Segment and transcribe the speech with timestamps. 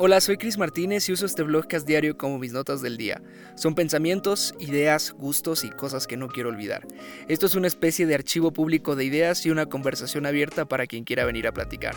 [0.00, 3.20] Hola, soy Chris Martínez y uso este blogcast diario como mis notas del día.
[3.56, 6.86] Son pensamientos, ideas, gustos y cosas que no quiero olvidar.
[7.26, 11.02] Esto es una especie de archivo público de ideas y una conversación abierta para quien
[11.02, 11.96] quiera venir a platicar.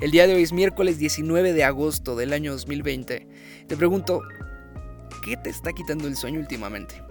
[0.00, 3.28] El día de hoy es miércoles 19 de agosto del año 2020.
[3.68, 4.22] Te pregunto,
[5.22, 7.02] ¿qué te está quitando el sueño últimamente?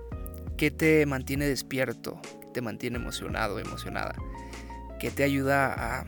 [0.58, 2.20] ¿Qué te mantiene despierto?
[2.42, 4.16] ¿Qué te mantiene emocionado, emocionada?
[5.00, 6.02] ¿Qué te ayuda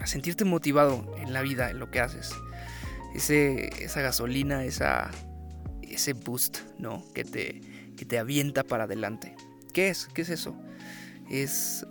[0.00, 2.32] a sentirte motivado en la vida, en lo que haces?
[3.14, 5.10] Ese, esa gasolina, esa,
[5.82, 7.02] ese boost, ¿no?
[7.14, 7.60] Que te,
[7.96, 9.36] que te avienta para adelante.
[9.72, 10.06] ¿Qué es?
[10.14, 10.54] ¿Qué es eso?
[11.30, 11.86] Es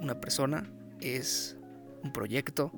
[0.00, 1.56] una persona, es
[2.02, 2.72] un proyecto,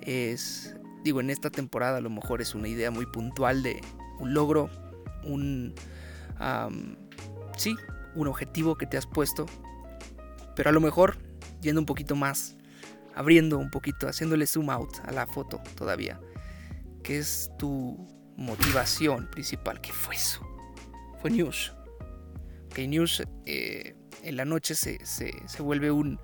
[0.00, 3.80] es, digo, en esta temporada a lo mejor es una idea muy puntual de
[4.20, 4.70] un logro,
[5.24, 5.74] un,
[7.56, 7.74] sí,
[8.14, 9.46] un objetivo que te has puesto,
[10.54, 11.18] pero a lo mejor
[11.60, 12.56] yendo un poquito más,
[13.14, 16.18] abriendo un poquito, haciéndole zoom out a la foto todavía
[17.02, 18.06] ¿Qué es tu
[18.36, 19.80] motivación principal?
[19.80, 20.46] ¿Qué fue eso?
[21.20, 21.72] Fue News.
[22.74, 24.98] Que News eh, en la noche se,
[25.58, 26.20] vuelve un,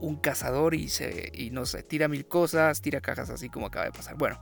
[0.00, 3.86] un cazador y, se, y no sé, tira mil cosas, tira cajas así como acaba
[3.86, 4.16] de pasar.
[4.16, 4.40] Bueno,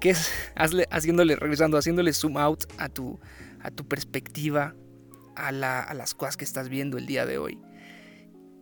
[0.00, 0.30] ¿qué es?
[0.90, 3.20] haciéndole, regresando, haciéndole zoom out a tu,
[3.60, 4.74] a tu perspectiva,
[5.36, 7.58] a, a las cosas que estás viendo el día de hoy.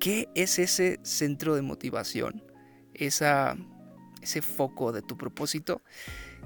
[0.01, 2.45] ¿Qué es ese centro de motivación?
[2.95, 3.57] Esa
[4.23, 5.83] ese foco de tu propósito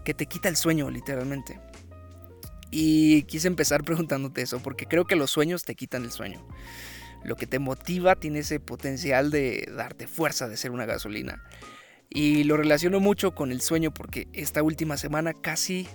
[0.04, 1.60] que te quita el sueño literalmente.
[2.70, 6.44] Y quise empezar preguntándote eso, porque creo que los sueños te quitan el sueño.
[7.24, 11.44] Lo que te motiva tiene ese potencial de darte fuerza, de ser una gasolina.
[12.10, 15.88] Y lo relaciono mucho con el sueño porque esta última semana casi,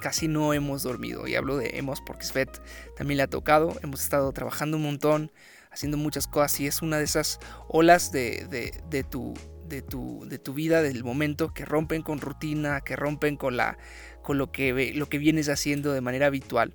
[0.00, 1.26] casi no hemos dormido.
[1.26, 2.60] Y hablo de hemos porque Svet
[2.96, 3.76] también le ha tocado.
[3.82, 5.32] Hemos estado trabajando un montón,
[5.70, 9.34] haciendo muchas cosas y es una de esas olas de, de, de tu
[9.68, 13.78] de tu, de tu vida, del momento, que rompen con rutina, que rompen con, la,
[14.22, 16.74] con lo, que, lo que vienes haciendo de manera habitual.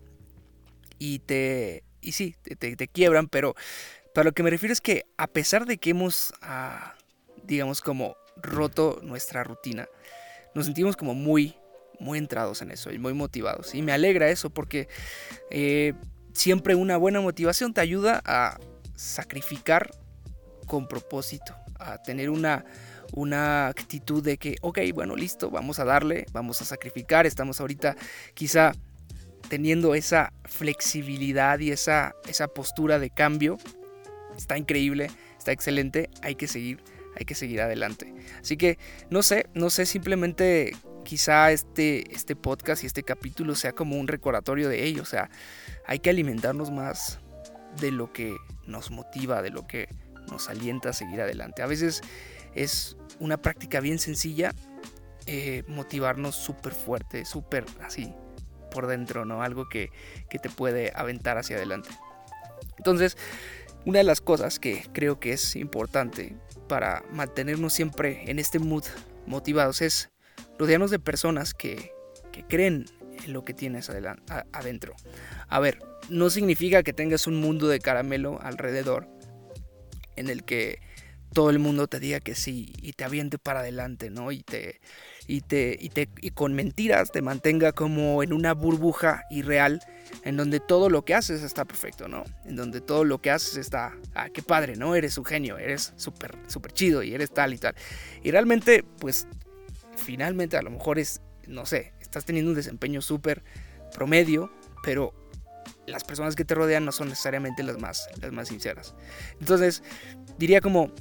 [0.98, 1.84] Y te.
[2.02, 3.56] Y sí, te, te, quiebran, pero
[4.14, 6.96] para lo que me refiero es que a pesar de que hemos, ah,
[7.44, 9.88] digamos, como roto nuestra rutina,
[10.56, 11.56] nos sentimos como muy,
[12.00, 13.76] muy entrados en eso y muy motivados.
[13.76, 14.88] Y me alegra eso porque
[15.52, 15.94] eh,
[16.34, 18.58] siempre una buena motivación te ayuda a
[18.96, 19.92] sacrificar
[20.68, 22.66] con propósito, a tener una,
[23.14, 27.96] una actitud de que, ok, bueno, listo, vamos a darle, vamos a sacrificar, estamos ahorita
[28.34, 28.74] quizá
[29.48, 33.58] teniendo esa flexibilidad y esa, esa postura de cambio.
[34.38, 36.82] Está increíble, está excelente, hay que seguir,
[37.18, 38.14] hay que seguir adelante.
[38.40, 38.78] Así que
[39.10, 40.74] no sé, no sé, simplemente
[41.04, 45.02] quizá este, este podcast y este capítulo sea como un recordatorio de ello.
[45.02, 45.30] O sea,
[45.88, 47.20] hay que alimentarnos más
[47.82, 49.90] de lo que nos motiva, de lo que
[50.30, 51.62] nos alienta a seguir adelante.
[51.62, 52.02] A veces
[52.56, 54.54] es una práctica bien sencilla
[55.26, 58.14] eh, motivarnos súper fuerte, súper así
[58.72, 59.44] por dentro, ¿no?
[59.44, 59.92] Algo que,
[60.30, 61.90] que te puede aventar hacia adelante.
[62.78, 63.18] Entonces,
[63.86, 66.36] una de las cosas que creo que es importante
[66.68, 68.84] para mantenernos siempre en este mood
[69.26, 70.10] motivados es
[70.58, 71.92] rodearnos de personas que,
[72.32, 72.86] que creen
[73.26, 73.90] en lo que tienes
[74.52, 74.96] adentro.
[75.48, 75.80] A ver,
[76.10, 79.08] no significa que tengas un mundo de caramelo alrededor,
[80.20, 80.80] en el que
[81.34, 84.32] todo el mundo te diga que sí y te aviente para adelante, ¿no?
[84.32, 84.82] Y te
[85.28, 89.80] y te y te y con mentiras te mantenga como en una burbuja irreal
[90.24, 92.24] en donde todo lo que haces está perfecto, ¿no?
[92.46, 94.96] En donde todo lo que haces está, ah, qué padre, ¿no?
[94.96, 97.76] Eres un genio, eres súper súper chido y eres tal y tal.
[98.24, 99.28] Y realmente pues
[99.96, 103.44] finalmente a lo mejor es no sé, estás teniendo un desempeño súper
[103.94, 104.52] promedio,
[104.84, 105.14] pero
[105.90, 108.96] las personas que te rodean no son necesariamente las más, las más sinceras.
[109.40, 109.84] Entonces,
[110.38, 110.92] diría como,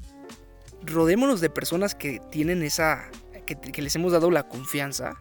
[0.83, 3.11] rodémonos de personas que tienen esa,
[3.47, 5.21] que, les hemos dado la confianza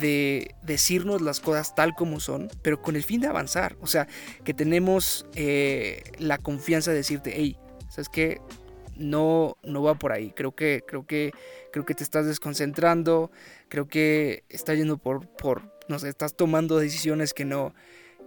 [0.00, 3.76] de decirnos las cosas tal como son, pero con el fin de avanzar.
[3.80, 4.08] O sea,
[4.44, 7.56] que tenemos eh, la confianza de decirte, hey,
[7.88, 8.40] ¿sabes qué?
[8.96, 10.32] No, no va por ahí.
[10.34, 11.32] Creo que, creo que,
[11.72, 13.30] creo que te estás desconcentrando.
[13.68, 17.74] Creo que estás yendo por, por, no sé, estás tomando decisiones que no,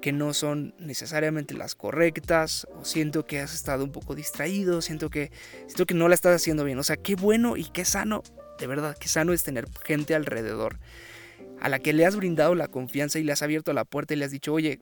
[0.01, 5.09] que no son necesariamente las correctas o siento que has estado un poco distraído, siento
[5.09, 5.31] que
[5.67, 6.79] siento que no la estás haciendo bien.
[6.79, 8.23] O sea, qué bueno y qué sano,
[8.59, 10.79] de verdad, qué sano es tener gente alrededor
[11.59, 14.17] a la que le has brindado la confianza y le has abierto la puerta y
[14.17, 14.79] le has dicho, "Oye,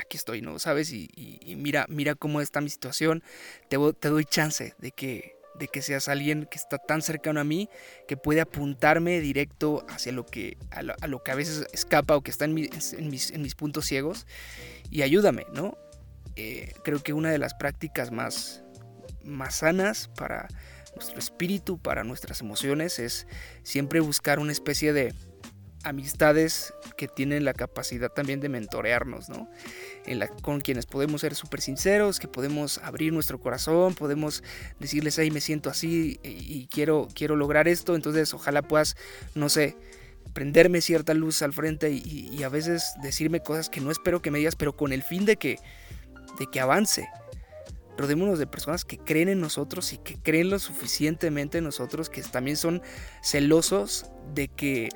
[0.00, 0.58] aquí estoy, ¿no?
[0.58, 0.92] ¿Sabes?
[0.92, 1.08] Y,
[1.56, 3.22] mira, mira cómo está mi situación.
[3.68, 7.44] Te, te doy chance de que de que seas alguien que está tan cercano a
[7.44, 7.68] mí
[8.06, 12.30] que puede apuntarme directo hacia lo que a lo, que a veces escapa o que
[12.30, 14.26] está en, mis, en mis, puntos ciegos
[14.90, 15.76] y ayúdame, ¿no?
[16.36, 18.62] Eh, creo que una de las prácticas más,
[19.24, 20.48] más sanas para
[20.94, 23.26] nuestro espíritu, para nuestras emociones, es
[23.62, 25.14] siempre buscar una especie de
[25.84, 29.48] amistades que tienen la capacidad también de mentorearnos, ¿no?
[30.04, 34.42] En la, con quienes podemos ser súper sinceros, que podemos abrir nuestro corazón, podemos
[34.80, 38.96] decirles, ahí me siento así y, quiero, quiero lograr esto, entonces ojalá puedas,
[39.34, 39.76] no sé,
[40.32, 44.38] prenderme cierta luz al frente y, a veces decirme cosas que no espero que me
[44.38, 45.58] digas, pero con el fin de que,
[46.38, 47.08] de que avance.
[47.96, 52.22] Rodémonos de personas que creen en nosotros y que creen lo suficientemente en nosotros, que
[52.22, 52.80] también son
[53.22, 54.88] celosos de que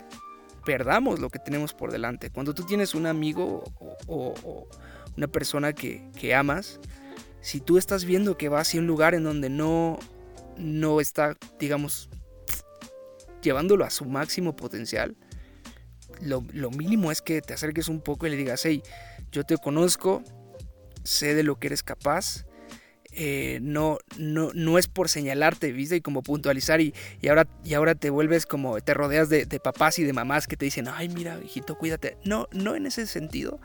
[0.65, 2.31] perdamos lo que tenemos por delante.
[2.31, 3.65] Cuando tú tienes un amigo
[4.07, 4.69] o,
[5.17, 6.81] una persona que, amas,
[7.41, 9.99] si tú estás viendo que va hacia un lugar en donde no,
[10.57, 12.09] no está, digamos,
[13.43, 15.17] llevándolo a su máximo potencial,
[16.21, 18.83] lo, lo, mínimo es que te acerques un poco y le digas, hey,
[19.33, 20.23] yo te conozco,
[21.03, 22.47] sé de lo que eres capaz,
[23.15, 25.97] eh, no, no, no es por señalarte, ¿viste?
[25.97, 26.95] Y como puntualizar y,
[27.29, 30.65] ahora, y ahora te vuelves como, te rodeas de, papás y de mamás que te
[30.65, 32.17] dicen, ay, mira, hijito, cuídate.
[32.25, 33.61] No, no en ese sentido,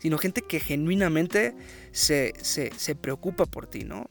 [0.00, 1.54] sino gente que genuinamente
[1.90, 4.08] se, se, preocupa por ti, ¿no?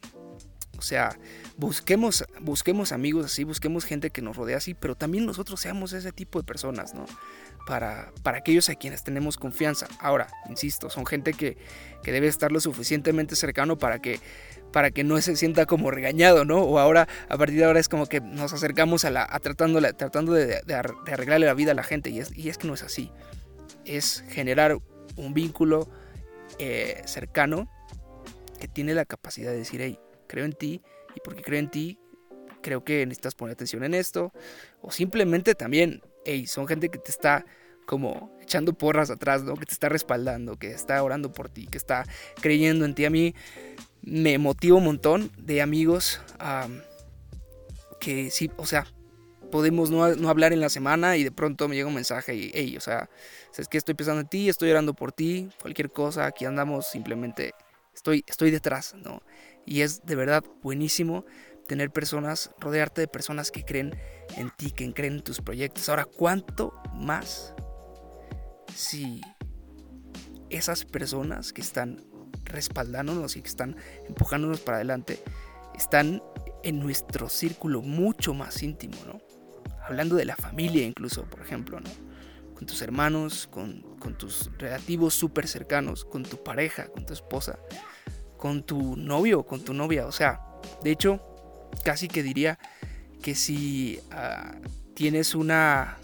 [0.81, 1.15] O sea,
[1.57, 6.11] busquemos, busquemos amigos así, busquemos gente que nos rodea así, pero también nosotros seamos ese
[6.11, 7.05] tipo de personas, ¿no?
[7.67, 9.87] Para, para aquellos a quienes tenemos confianza.
[9.99, 11.55] Ahora, insisto, son gente que,
[12.01, 14.19] que debe estar lo suficientemente cercano para que
[14.71, 16.61] para que no se sienta como regañado, ¿no?
[16.61, 19.79] O ahora, a partir de ahora es como que nos acercamos a la, a tratando,
[19.93, 22.81] tratando de, arreglarle la vida a la gente y es, y es que no es
[22.81, 23.11] así.
[23.85, 24.79] Es generar
[25.15, 25.91] un vínculo
[26.57, 27.69] eh, cercano
[28.59, 29.99] que tiene la capacidad de decir, hey,
[30.31, 30.81] creo en ti
[31.13, 31.99] y porque creo en ti,
[32.61, 34.31] creo que necesitas poner atención en esto.
[34.81, 37.45] O simplemente también, hey, son gente que te está
[37.85, 39.55] como echando porras atrás, ¿no?
[39.55, 42.05] Que te está respaldando, que está orando por ti, que está
[42.41, 43.03] creyendo en ti.
[43.03, 43.35] A mí
[44.01, 46.21] me motiva un montón de amigos
[47.99, 48.87] que sí, o sea,
[49.51, 52.77] podemos no, hablar en la semana y de pronto me llega un mensaje y, hey,
[52.77, 53.09] o sea,
[53.57, 57.53] es que estoy pensando en ti, estoy orando por ti, cualquier cosa, aquí andamos, simplemente
[57.93, 59.21] estoy, estoy detrás, ¿no?
[59.65, 61.25] Y es de verdad buenísimo
[61.67, 63.95] tener personas, rodearte de personas que creen
[64.37, 65.87] en ti, que creen en tus proyectos.
[65.89, 67.53] Ahora, ¿cuánto más
[68.75, 69.21] si
[70.49, 72.03] esas personas que están
[72.45, 73.77] respaldándonos y que están
[74.07, 75.23] empujándonos para adelante,
[75.75, 76.21] están
[76.63, 79.21] en nuestro círculo mucho más íntimo, ¿no?
[79.83, 81.89] Hablando de la familia incluso, por ejemplo, ¿no?
[82.53, 83.83] Con tus hermanos, con,
[84.17, 87.57] tus relativos súper cercanos, con tu pareja, con tu esposa,
[88.41, 90.07] con tu novio, con tu novia.
[90.07, 90.41] O sea,
[90.83, 91.21] de hecho,
[91.83, 92.57] casi que diría
[93.21, 94.55] que si ah,
[94.95, 95.99] tienes una,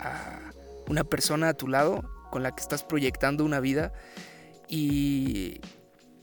[0.00, 0.40] ah,
[0.88, 2.02] una persona a tu lado
[2.32, 3.92] con la que estás proyectando una vida,
[4.68, 5.60] y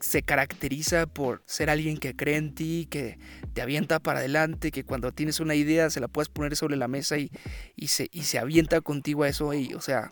[0.00, 3.18] se caracteriza por ser alguien que cree en ti, que
[3.54, 6.88] te avienta para adelante, que cuando tienes una idea se la puedes poner sobre la
[6.88, 7.30] mesa y,
[7.74, 9.52] y, se, y se avienta contigo a eso.
[9.54, 10.10] Y, o sea,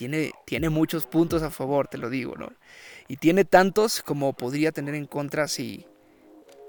[0.00, 2.50] tiene, tiene muchos puntos a favor, te lo digo, ¿no?
[3.06, 5.84] Y tiene tantos como podría tener en contra si,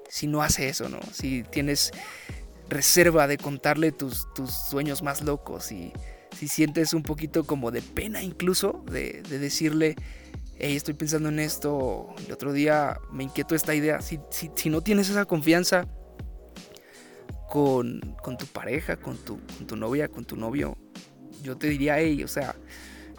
[0.10, 1.00] si no hace eso, ¿no?
[1.14, 1.92] Si tienes
[2.68, 5.94] reserva de contarle tus, tus sueños más locos y
[6.38, 9.96] si sientes un poquito como de pena incluso de, de decirle
[10.60, 14.02] hey, estoy pensando en esto, el otro día me inquietó esta idea.
[14.02, 14.20] Si,
[14.70, 15.88] no tienes esa confianza
[17.50, 18.02] con,
[18.38, 20.78] tu pareja, con tu, tu, novia, con tu novio,
[21.42, 22.56] yo te diría, hey, o sea,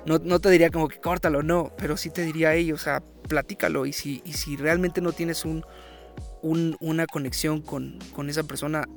[0.07, 3.87] no, te diría como que córtalo, no, pero sí te diría, hey, o sea, platícalo.
[3.87, 5.65] Y si, y si realmente no tienes un,
[6.43, 8.89] una conexión con, con esa persona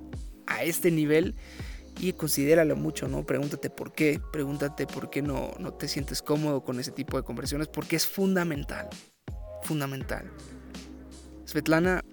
[0.47, 1.35] a este nivel,
[1.99, 3.25] y considéralo mucho, ¿no?
[3.25, 7.23] Pregúntate por qué, pregúntate por qué no, no te sientes cómodo con ese tipo de
[7.23, 8.89] conversaciones, porque es fundamental,
[9.63, 10.29] fundamental.
[11.45, 12.03] Svetlana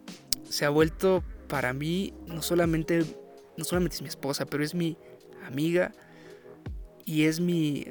[0.48, 3.04] se ha vuelto para mí no solamente,
[3.56, 4.96] no solamente es mi esposa, pero es mi
[5.46, 5.92] amiga
[7.04, 7.81] y es mi,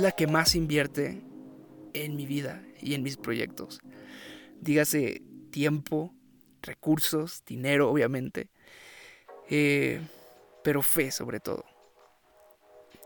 [0.00, 1.22] la que más invierte
[1.94, 3.80] en mi vida y en mis proyectos.
[4.60, 6.14] Dígase tiempo,
[6.62, 8.50] recursos, dinero, obviamente.
[9.48, 10.00] Eh,
[10.62, 11.64] pero fe sobre todo.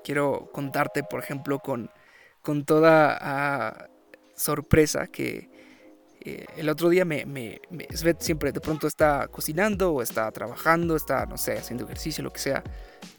[0.03, 1.91] Quiero contarte, por ejemplo, con,
[2.43, 3.89] con toda ah,
[4.37, 5.49] sorpresa que
[6.21, 7.61] eh, el otro día me, me,
[8.19, 12.41] siempre de pronto está cocinando o está trabajando, está, no sé, haciendo ejercicio, lo que
[12.41, 12.63] sea,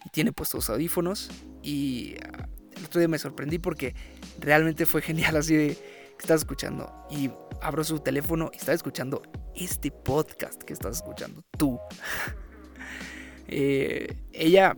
[0.05, 1.31] y tiene puestos audífonos.
[1.63, 2.47] Y ah,
[2.93, 3.95] el día me sorprendí porque
[4.39, 5.67] realmente fue genial así de
[6.17, 6.91] que estás escuchando.
[7.09, 7.29] Y
[7.61, 9.21] abro su teléfono y está escuchando
[9.55, 11.79] este podcast que estás escuchando tú.
[13.47, 14.75] Eh, ella,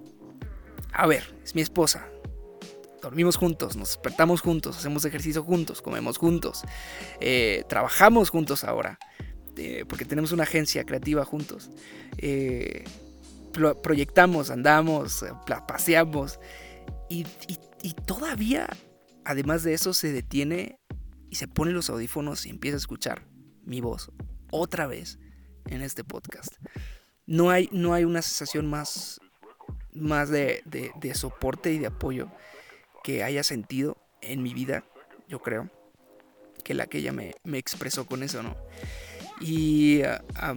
[0.91, 2.05] a ver, es mi esposa.
[3.01, 6.63] Dormimos juntos, nos despertamos juntos, hacemos ejercicio juntos, comemos juntos,
[7.21, 8.99] eh, trabajamos juntos ahora.
[9.55, 11.69] eh, porque tenemos una agencia creativa juntos.
[13.81, 15.23] Proyectamos, andamos,
[15.65, 16.37] paseamos
[17.09, 17.57] y, y
[18.05, 18.67] todavía,
[19.25, 20.79] además de eso, se detiene
[21.29, 23.27] y se pone los audífonos y empieza a escuchar
[23.63, 24.11] mi voz
[24.51, 25.19] otra vez
[25.65, 26.53] en este podcast.
[27.25, 29.19] No hay, no hay una sensación más,
[29.91, 30.63] más de,
[31.13, 32.31] soporte y de apoyo
[33.03, 34.85] que haya sentido en mi vida,
[35.27, 35.69] yo creo,
[36.63, 38.55] que la que ella me, expresó con eso, ¿no?
[39.39, 40.55] Y ah,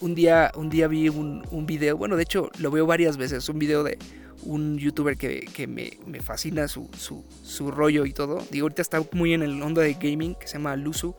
[0.00, 3.48] un, día, un día vi un, un, video, bueno, de hecho lo veo varias veces,
[3.48, 3.98] un video de
[4.42, 6.88] un youtuber que, me, fascina su,
[7.42, 8.44] su, rollo y todo.
[8.50, 11.14] Digo, ahorita está muy en el mundo de gaming, que se llama Luzu,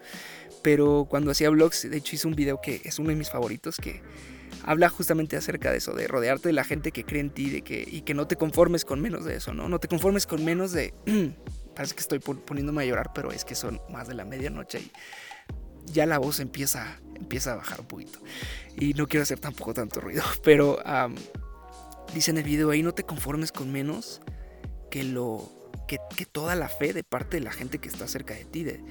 [0.61, 3.77] pero cuando hacía vlogs, de hecho hizo un video que es uno de mis favoritos,
[3.77, 4.01] que
[4.63, 7.61] habla justamente acerca de eso, de rodearte de la gente que cree en ti de
[7.63, 9.67] que, y que no te conformes con menos de eso, ¿no?
[9.67, 10.93] No te conformes con menos de...
[11.75, 14.91] parece que estoy poniéndome a llorar, pero es que son más de la medianoche y
[15.91, 18.19] ya la voz empieza, empieza a bajar un poquito.
[18.77, 20.79] Y no quiero hacer tampoco tanto ruido, pero
[22.13, 24.21] dice en el video ahí, no te conformes con menos
[24.89, 25.51] que lo...
[25.87, 28.81] Que, toda la fe de parte de la gente que está cerca de ti, de,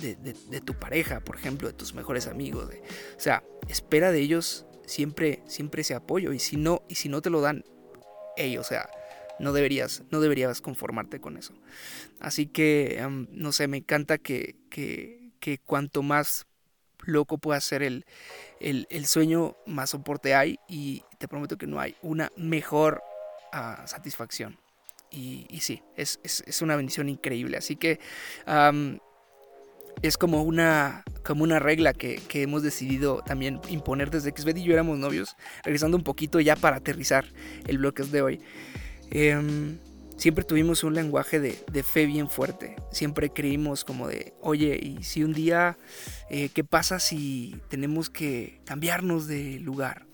[0.00, 2.68] de, tu pareja, por ejemplo, de tus mejores amigos.
[3.16, 6.32] o sea, espera de ellos siempre, siempre ese apoyo.
[6.32, 7.64] Y si no, y si no te lo dan,
[8.36, 8.90] ellos, o sea,
[9.38, 11.54] no deberías, no deberías conformarte con eso.
[12.18, 16.46] Así que, no sé, me encanta que, que, que, cuanto más
[17.04, 18.04] loco pueda ser el,
[18.60, 20.58] el, el, sueño, más soporte hay.
[20.68, 23.02] Y te prometo que no hay una mejor
[23.52, 24.58] ah, satisfacción.
[25.10, 27.56] Y, y sí, es, es, es, una bendición increíble.
[27.56, 27.98] Así que
[30.02, 34.62] es como una, como una regla que, hemos decidido también imponer desde que Sved y
[34.62, 35.36] yo éramos novios.
[35.64, 37.26] Regresando un poquito ya para aterrizar
[37.66, 38.40] el bloque de hoy.
[39.10, 39.78] Em,
[40.20, 42.76] siempre tuvimos un lenguaje de, fe bien fuerte.
[42.92, 45.78] Siempre creímos como de, oye, y si un día,
[46.28, 50.06] eh, ¿qué pasa si tenemos que cambiarnos de lugar,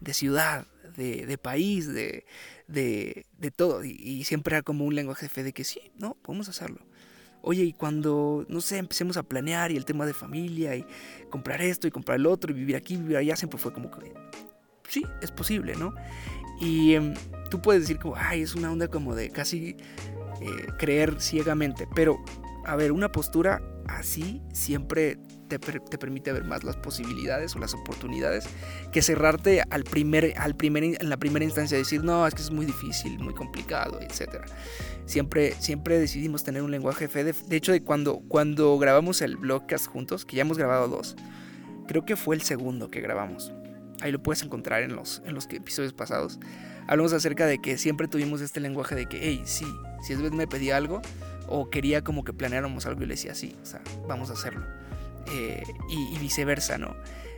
[0.00, 2.24] de ciudad, de, país, de,
[2.68, 3.84] de, todo?
[3.84, 6.80] Y, y, siempre era como un lenguaje de fe de que sí, no, podemos hacerlo.
[7.42, 10.86] Oye, y cuando, no sé, empecemos a planear y el tema de familia y
[11.28, 14.14] comprar esto y comprar el otro y vivir aquí, vivir allá, siempre fue como que,
[14.88, 15.94] sí, es posible, ¿no?
[16.60, 17.14] Y em,
[17.50, 19.76] tú puedes decir como, ay, es una onda como de casi
[20.40, 22.22] eh, creer ciegamente, pero,
[22.64, 25.18] a ver, una postura así siempre
[25.58, 25.58] te,
[25.98, 28.44] permite ver más las posibilidades o las oportunidades
[28.92, 32.50] que cerrarte al primer, al primer, en la primera instancia decir, no, es que es
[32.50, 34.44] muy difícil, muy complicado, etc.
[35.06, 37.24] Siempre, siempre decidimos tener un lenguaje fe.
[37.24, 41.16] De, de hecho, de cuando, cuando grabamos el blogcast juntos, que ya hemos grabado dos,
[41.88, 43.52] creo que fue el segundo que grabamos.
[44.00, 46.38] Ahí lo puedes encontrar en los, en los episodios pasados.
[46.86, 49.66] Hablamos acerca de que siempre tuvimos este lenguaje de que, hey, sí,
[50.02, 51.02] si es vez me pedía algo
[51.46, 54.64] o quería como que planeáramos algo y le decía, sí, o sea, vamos a hacerlo.
[55.32, 56.96] Eh, y, viceversa, ¿no?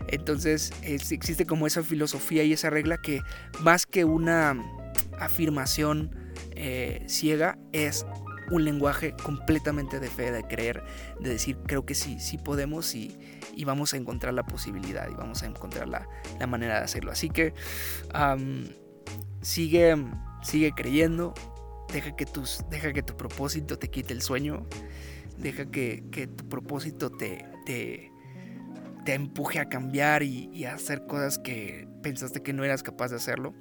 [0.09, 3.23] Entonces existe como esa filosofía y esa regla que
[3.61, 4.57] más que una
[5.19, 6.11] afirmación
[6.53, 8.07] eh, ciega es
[8.53, 10.85] un lenguaje completamente de fe, de creer,
[11.19, 13.19] de decir creo que sí, sí podemos y,
[13.65, 16.07] vamos a encontrar la posibilidad y vamos a encontrar la,
[16.47, 17.11] manera de hacerlo.
[17.11, 17.55] Así que
[19.41, 19.97] sigue,
[20.43, 21.35] sigue creyendo,
[21.93, 24.67] deja que, tus, deja que tu propósito te quite el sueño,
[25.39, 28.13] deja que, que tu propósito te, te,
[29.05, 33.17] te empuje a cambiar y, a hacer cosas que pensaste que no eras capaz de
[33.17, 33.55] hacerlo.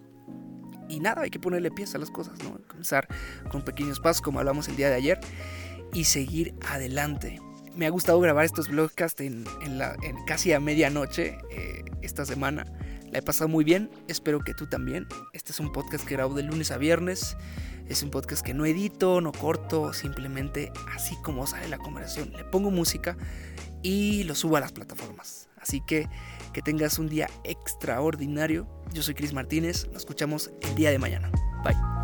[0.91, 2.59] Y nada, hay que ponerle pies a las cosas, ¿no?
[2.67, 3.07] Comenzar
[3.49, 5.19] con pequeños pasos, como hablamos el día de ayer,
[5.93, 7.39] y seguir adelante.
[7.73, 9.45] Me ha gustado grabar estos vlogcasts en,
[9.77, 9.95] la,
[10.27, 12.65] casi a medianoche eh, esta semana.
[13.09, 15.07] La he pasado muy bien, espero que tú también.
[15.31, 17.37] Este es un podcast que grabo de lunes a viernes.
[17.87, 22.33] Es un podcast que no edito, no corto, simplemente así como sale la conversación.
[22.33, 23.15] Le pongo música
[23.81, 25.47] y lo subo a las plataformas.
[25.61, 26.09] Así que
[26.51, 28.67] que tengas un día extraordinario.
[28.93, 31.31] Yo soy Cris Martínez, nos escuchamos el día de mañana.
[31.63, 32.00] Bye.